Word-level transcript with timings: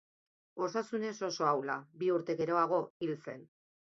Osasunez 0.67 1.11
oso 1.27 1.45
ahula, 1.51 1.75
bi 2.03 2.09
urte 2.15 2.37
geroago 2.41 2.79
hil 3.07 3.15
zen. 3.29 3.47